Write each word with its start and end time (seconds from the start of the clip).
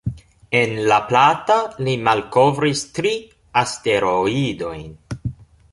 En 0.59 0.71
La 0.91 0.95
Plata 1.11 1.57
li 1.87 1.93
malkovris 2.07 2.83
tri 2.97 3.13
asteroidojn. 3.65 4.89